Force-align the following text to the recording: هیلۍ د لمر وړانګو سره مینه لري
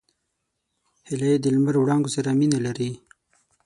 هیلۍ 1.07 1.31
د 1.39 1.45
لمر 1.55 1.75
وړانګو 1.79 2.13
سره 2.15 2.29
مینه 2.39 2.59
لري 2.65 2.91